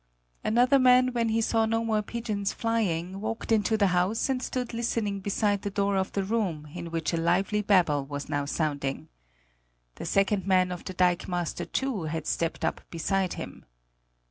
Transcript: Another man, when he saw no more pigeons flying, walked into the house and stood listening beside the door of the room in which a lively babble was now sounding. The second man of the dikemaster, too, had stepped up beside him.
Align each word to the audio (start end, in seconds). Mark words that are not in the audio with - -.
Another 0.43 0.79
man, 0.79 1.09
when 1.09 1.29
he 1.29 1.41
saw 1.41 1.67
no 1.67 1.85
more 1.85 2.01
pigeons 2.01 2.53
flying, 2.53 3.21
walked 3.21 3.51
into 3.51 3.77
the 3.77 3.85
house 3.93 4.29
and 4.29 4.41
stood 4.41 4.73
listening 4.73 5.19
beside 5.19 5.61
the 5.61 5.69
door 5.69 5.95
of 5.95 6.11
the 6.13 6.23
room 6.23 6.67
in 6.73 6.89
which 6.89 7.13
a 7.13 7.17
lively 7.17 7.61
babble 7.61 8.03
was 8.05 8.27
now 8.27 8.45
sounding. 8.45 9.09
The 9.97 10.05
second 10.07 10.47
man 10.47 10.71
of 10.71 10.85
the 10.85 10.95
dikemaster, 10.95 11.65
too, 11.71 12.05
had 12.05 12.25
stepped 12.25 12.65
up 12.65 12.81
beside 12.89 13.33
him. 13.33 13.63